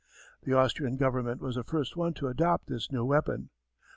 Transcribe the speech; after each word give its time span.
The 0.41 0.53
Austrian 0.53 0.97
Government 0.97 1.41
was 1.41 1.57
the 1.57 1.63
first 1.63 1.95
one 1.95 2.15
to 2.15 2.27
adopt 2.27 2.65
this 2.65 2.91
new 2.91 3.05
weapon. 3.05 3.51